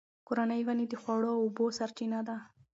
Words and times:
کورني 0.27 0.61
ونې 0.65 0.85
د 0.89 0.93
خواړو 1.01 1.29
او 1.35 1.39
اوبو 1.45 1.65
سرچینه 1.77 2.19
ده. 2.27 2.37